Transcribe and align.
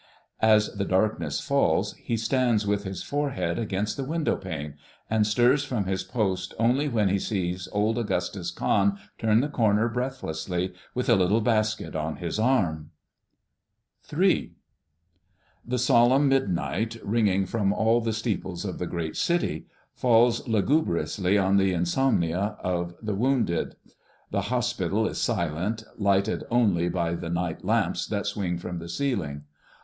As 0.41 0.73
the 0.73 0.83
darkness 0.85 1.39
falls, 1.39 1.93
he 1.93 2.17
stands 2.17 2.65
with 2.65 2.85
his 2.85 3.03
forehead 3.03 3.59
against 3.59 3.97
the 3.97 4.03
window 4.03 4.35
pane, 4.35 4.73
and 5.11 5.27
stirs 5.27 5.63
from 5.63 5.85
his 5.85 6.01
post 6.03 6.55
only 6.57 6.87
when 6.87 7.07
he 7.09 7.19
sees 7.19 7.67
old 7.71 7.99
Augustus 7.99 8.49
Cahn 8.49 8.97
turn 9.19 9.41
the 9.41 9.47
corner 9.47 9.87
breathlessly, 9.87 10.73
with 10.95 11.07
a 11.07 11.13
little 11.13 11.39
basket 11.39 11.95
on 11.95 12.15
his 12.15 12.39
arm. 12.39 12.89
III. 14.11 14.55
The 15.63 15.77
solemn 15.77 16.29
midnight, 16.29 16.97
ringing 17.05 17.45
from 17.45 17.71
all 17.71 18.01
the 18.01 18.11
steeples 18.11 18.65
of 18.65 18.79
the 18.79 18.87
great 18.87 19.15
city, 19.15 19.67
falls 19.93 20.47
lugubriously 20.47 21.37
on 21.37 21.57
the 21.57 21.73
insomnia 21.73 22.57
of 22.63 22.95
the 23.03 23.13
wounded. 23.13 23.75
The 24.31 24.41
hospital 24.41 25.05
is 25.05 25.21
silent, 25.21 25.83
lighted 25.95 26.43
only 26.49 26.89
by 26.89 27.13
the 27.13 27.29
night 27.29 27.63
lamps 27.63 28.07
that 28.07 28.25
swing 28.25 28.57
from 28.57 28.79
the 28.79 28.89
ceiling. 28.89 29.43